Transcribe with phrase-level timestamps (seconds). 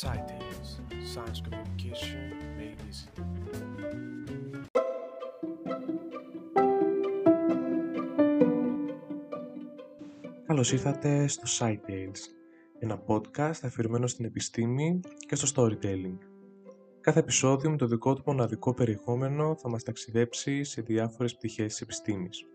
[0.00, 0.68] SciTales,
[1.12, 3.08] Science Communication made easy.
[10.46, 12.18] Καλώς ήρθατε στο SciTales,
[12.78, 16.18] ένα podcast αφιερωμένο στην επιστήμη και στο storytelling.
[17.00, 21.80] Κάθε επεισόδιο με το δικό του μοναδικό περιεχόμενο θα μας ταξιδέψει σε διάφορες πτυχές της
[21.80, 22.46] επιστήμης.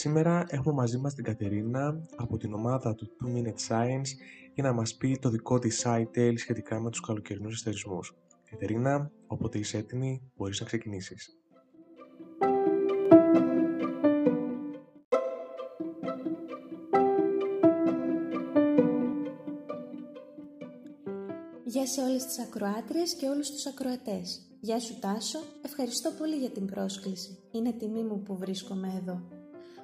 [0.00, 4.06] Σήμερα έχουμε μαζί μας την Κατερίνα από την ομάδα του 2 Minute Science
[4.54, 8.16] για να μας πει το δικό της site σχετικά με τους καλοκαιρινούς αστερισμούς.
[8.50, 11.38] Κατερίνα, όποτε είσαι έτοιμη, μπορείς να ξεκινήσεις.
[21.64, 24.46] Γεια σε όλες τις ακροάτριες και όλους τους ακροατές.
[24.60, 27.38] Γεια σου Τάσο, ευχαριστώ πολύ για την πρόσκληση.
[27.50, 29.37] Είναι τιμή μου που βρίσκομαι εδώ.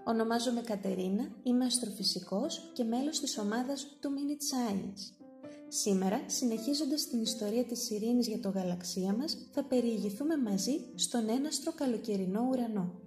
[0.06, 5.24] Ονομάζομαι Κατερίνα, είμαι αστροφυσικός και μέλος της ομάδας του Minute Science.
[5.68, 11.72] Σήμερα, συνεχίζοντας την ιστορία της ειρήνης για το γαλαξία μας, θα περιηγηθούμε μαζί στον έναστρο
[11.72, 13.00] καλοκαιρινό ουρανό.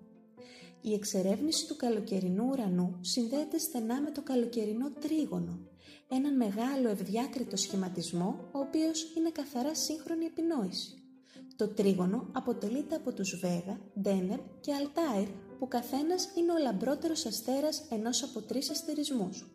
[0.81, 5.59] Η εξερεύνηση του καλοκαιρινού ουρανού συνδέεται στενά με το καλοκαιρινό τρίγωνο,
[6.08, 11.02] έναν μεγάλο ευδιάκριτο σχηματισμό, ο οποίος είναι καθαρά σύγχρονη επινόηση.
[11.56, 15.28] Το τρίγωνο αποτελείται από τους Βέγα, Ντένερ και Αλτάιρ
[15.59, 19.47] που καθένας είναι ο λαμπρότερος αστέρας ενός από τρεις αστερισμούς.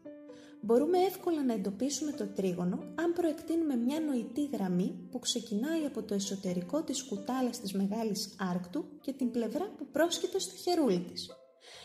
[0.60, 6.14] Μπορούμε εύκολα να εντοπίσουμε το τρίγωνο αν προεκτείνουμε μια νοητή γραμμή που ξεκινάει από το
[6.14, 11.30] εσωτερικό της κουτάλας της Μεγάλης Άρκτου και την πλευρά που πρόσκειται στο χερούλι της.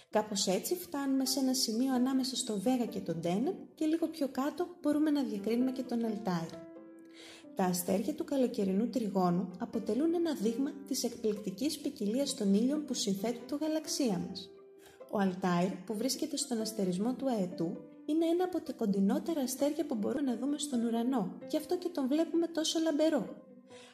[0.10, 4.28] Κάπως έτσι φτάνουμε σε ένα σημείο ανάμεσα στο Βέγα και τον Ντένερ και λίγο πιο
[4.28, 6.67] κάτω μπορούμε να διακρίνουμε και τον Αλτάιρ.
[7.58, 13.48] Τα αστέρια του καλοκαιρινού τριγώνου αποτελούν ένα δείγμα της εκπληκτικής ποικιλία των ήλιων που συνθέτουν
[13.48, 14.50] το γαλαξία μας.
[15.12, 19.96] Ο Αλτάιρ που βρίσκεται στον αστερισμό του Αετού είναι ένα από τα κοντινότερα αστέρια που
[19.96, 23.36] μπορούμε να δούμε στον ουρανό, γι' αυτό και τον βλέπουμε τόσο λαμπερό.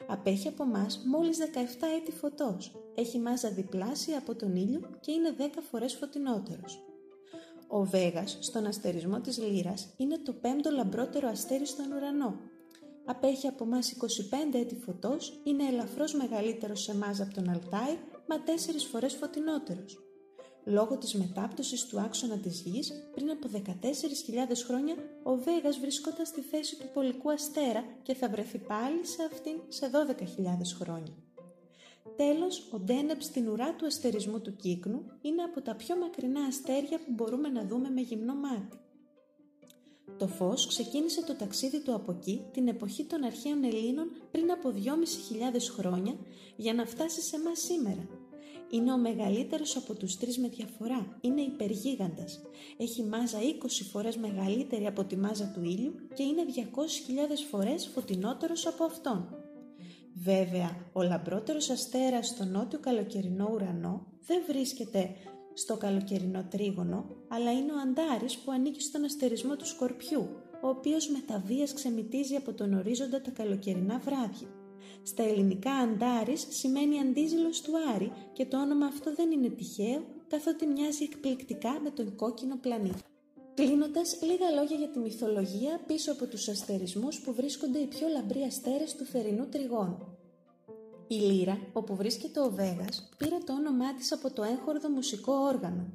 [0.06, 5.34] Απέχει από εμάς μόλις 17 έτη φωτός, έχει μάζα διπλάσια από τον ήλιο και είναι
[5.38, 6.84] 10 φορές φωτεινότερος.
[7.66, 12.52] Ο Βέγας, στον αστερισμό της Λύρας, είναι το πέμπτο λαμπρότερο αστέρι στον ουρανό
[13.04, 17.98] απέχει από μας 25 έτη φωτός, είναι ελαφρώς μεγαλύτερος σε μάζα από τον Αλτάι,
[18.28, 19.98] μα τέσσερις φορές φωτεινότερος.
[20.64, 26.40] Λόγω της μετάπτωσης του άξονα της γης, πριν από 14.000 χρόνια, ο Βέγας βρισκόταν στη
[26.40, 31.14] θέση του πολικού αστέρα και θα βρεθεί πάλι σε αυτήν σε 12.000 χρόνια.
[32.16, 36.98] Τέλος, ο Ντένεπ στην ουρά του αστερισμού του κύκνου είναι από τα πιο μακρινά αστέρια
[36.98, 38.78] που μπορούμε να δούμε με γυμνό μάτι.
[40.18, 44.72] Το φως ξεκίνησε το ταξίδι του από εκεί την εποχή των αρχαίων Ελλήνων πριν από
[44.76, 46.14] 2.500 χρόνια
[46.56, 48.08] για να φτάσει σε μας σήμερα.
[48.70, 51.18] Είναι ο μεγαλύτερος από τους τρεις με διαφορά.
[51.20, 52.42] Είναι υπεργίγαντας.
[52.76, 56.60] Έχει μάζα 20 φορές μεγαλύτερη από τη μάζα του ήλιου και είναι 200.000
[57.50, 59.28] φορές φωτεινότερος από αυτόν.
[60.14, 65.14] Βέβαια, ο λαμπρότερος αστέρας στο νότιο καλοκαιρινό ουρανό δεν βρίσκεται
[65.54, 70.28] στο καλοκαιρινό τρίγωνο, αλλά είναι ο Αντάρης που ανήκει στον αστερισμό του Σκορπιού,
[70.62, 74.48] ο οποίος με τα βίας ξεμητίζει από τον ορίζοντα τα καλοκαιρινά βράδια.
[75.02, 80.66] Στα ελληνικά Αντάρης σημαίνει αντίζηλος του Άρη και το όνομα αυτό δεν είναι τυχαίο, καθότι
[80.66, 83.02] μοιάζει εκπληκτικά με τον κόκκινο πλανήτη.
[83.54, 88.42] Κλείνοντας, λίγα λόγια για τη μυθολογία πίσω από τους αστερισμούς που βρίσκονται οι πιο λαμπροί
[88.42, 90.13] αστέρες του θερινού τριγώνου.
[91.08, 95.86] Η λύρα, όπου βρίσκεται ο Βέγας, πήρε το όνομά της από το έγχορδο μουσικό όργανο.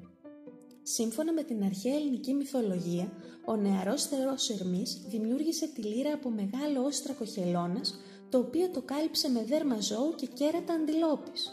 [0.84, 3.12] Σύμφωνα με την αρχαία ελληνική μυθολογία,
[3.46, 8.00] ο νεαρός θεός Ερμής δημιούργησε τη λύρα από μεγάλο όστρακο χελώνας,
[8.30, 11.52] το οποίο το κάλυψε με δέρμα ζώου και κέρατα αντιλόπης.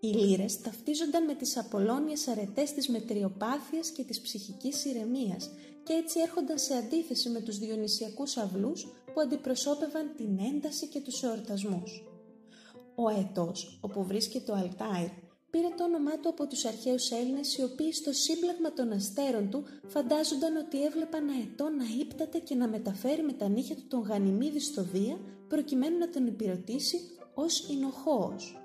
[0.00, 5.50] Οι λύρες ταυτίζονταν με τις απολώνιες αρετές της μετριοπάθειας και της ψυχικής ηρεμίας
[5.82, 11.22] και έτσι έρχονταν σε αντίθεση με τους διονυσιακούς αυλούς που αντιπροσώπευαν την ένταση και τους
[11.22, 12.15] εορτασμούς.
[12.98, 15.08] Ο αετός, όπου βρίσκεται ο Αλτάιρ,
[15.50, 19.64] πήρε το όνομά του από τους αρχαίους Έλληνες οι οποίοι στο σύμπλεγμα των αστέρων του
[19.86, 24.60] φαντάζονταν ότι έβλεπαν αετό να ύπταται και να μεταφέρει με τα νύχια του τον Γανιμίδη
[24.60, 26.98] στο Δία προκειμένου να τον υπηρετήσει
[27.34, 28.60] ως Ινοχώος.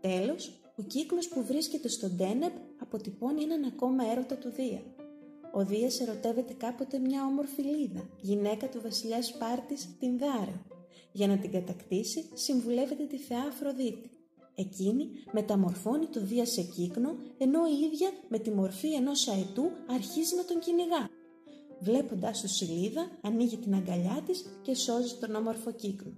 [0.00, 4.82] Τέλος, ο κύκλος που βρίσκεται στο Ντένεπ αποτυπώνει έναν ακόμα έρωτα του Δία.
[5.52, 10.71] Ο Δίας ερωτεύεται κάποτε μια όμορφη λίδα, γυναίκα του βασιλιά Σπάρτης, την Δάρεο,
[11.12, 14.10] για να την κατακτήσει, συμβουλεύεται τη θεά Αφροδίτη.
[14.54, 20.36] Εκείνη μεταμορφώνει το Δία σε κύκνο, ενώ η ίδια με τη μορφή ενός αετού αρχίζει
[20.36, 21.08] να τον κυνηγά.
[21.80, 26.12] Βλέποντας το Σιλίδα, ανοίγει την αγκαλιά της και σώζει τον όμορφο κύκνο.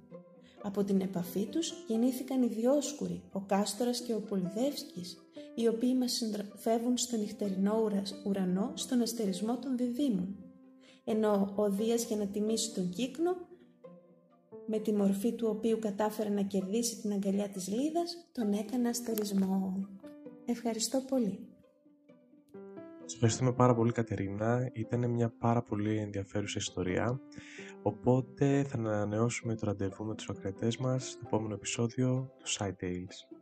[0.63, 5.19] Από την επαφή τους γεννήθηκαν οι Διόσκουροι, ο Κάστορας και ο Πολυδεύσκης,
[5.55, 7.91] οι οποίοι μας συντροφεύουν στο νυχτερινό
[8.27, 10.37] ουρανό στον αστερισμό των διδήμων.
[11.05, 13.37] Ενώ ο Δίας για να τιμήσει τον κύκνο
[14.67, 19.89] με τη μορφή του οποίου κατάφερε να κερδίσει την αγκαλιά της Λίδας, τον έκανα αστερισμό.
[20.45, 21.49] Ευχαριστώ πολύ.
[23.05, 24.71] Σας ευχαριστούμε πάρα πολύ Κατερίνα.
[24.73, 27.21] Ήταν μια πάρα πολύ ενδιαφέρουσα ιστορία.
[27.83, 33.34] Οπότε θα ανανεώσουμε το ραντεβού με τους ακρατές μας στο επόμενο επεισόδιο του Side Tales.